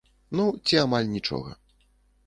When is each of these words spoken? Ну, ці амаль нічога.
Ну, 0.39 0.45
ці 0.71 0.81
амаль 0.85 1.13
нічога. 1.15 1.57